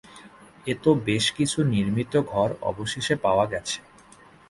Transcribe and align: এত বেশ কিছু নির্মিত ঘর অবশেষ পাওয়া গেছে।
এত 0.67 0.85
বেশ 1.05 1.25
কিছু 1.37 1.59
নির্মিত 1.73 2.13
ঘর 2.31 2.49
অবশেষ 2.61 3.07
পাওয়া 3.23 3.45
গেছে। 3.53 3.77